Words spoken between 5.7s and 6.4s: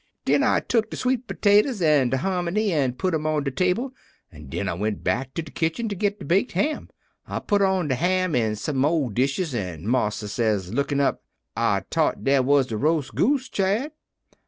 to git de